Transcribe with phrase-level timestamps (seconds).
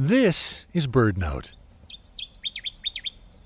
[0.00, 1.50] This is BirdNote.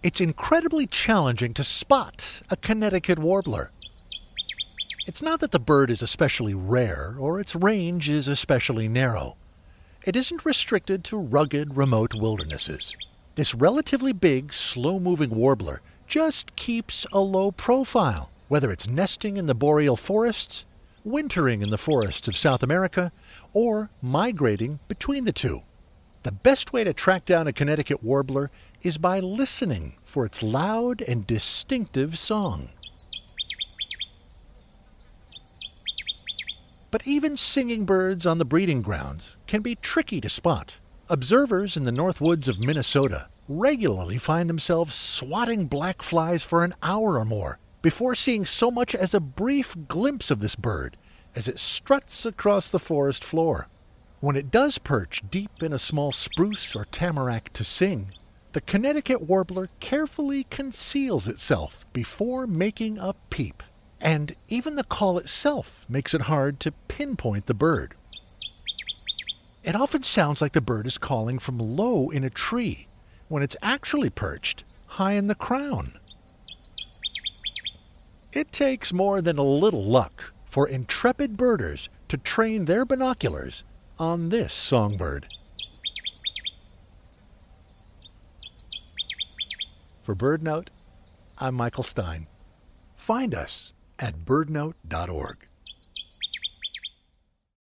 [0.02, 3.70] It's incredibly challenging to spot a Connecticut warbler.
[5.06, 9.36] It's not that the bird is especially rare or its range is especially narrow.
[10.04, 12.94] It isn't restricted to rugged, remote wildernesses.
[13.34, 19.46] This relatively big, slow moving warbler just keeps a low profile, whether it's nesting in
[19.46, 20.66] the boreal forests,
[21.02, 23.10] wintering in the forests of South America,
[23.54, 25.62] or migrating between the two.
[26.22, 28.50] The best way to track down a Connecticut warbler
[28.82, 32.68] is by listening for its loud and distinctive song.
[36.92, 40.76] But even singing birds on the breeding grounds can be tricky to spot.
[41.08, 46.74] Observers in the north woods of Minnesota regularly find themselves swatting black flies for an
[46.82, 50.96] hour or more before seeing so much as a brief glimpse of this bird
[51.34, 53.66] as it struts across the forest floor.
[54.22, 58.12] When it does perch deep in a small spruce or tamarack to sing,
[58.52, 63.64] the Connecticut warbler carefully conceals itself before making a peep.
[64.00, 67.96] And even the call itself makes it hard to pinpoint the bird.
[69.64, 72.86] It often sounds like the bird is calling from low in a tree
[73.26, 75.94] when it's actually perched high in the crown.
[78.32, 83.64] It takes more than a little luck for intrepid birders to train their binoculars
[84.02, 85.24] on this songbird.
[90.02, 90.66] For BirdNote,
[91.38, 92.26] I'm Michael Stein.
[92.96, 95.51] Find us at birdnote.org.